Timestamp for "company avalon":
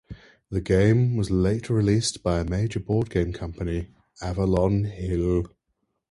3.33-4.85